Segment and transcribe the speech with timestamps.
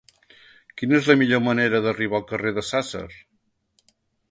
[0.81, 3.05] Quina és la millor manera d'arribar al carrer de Sàsser?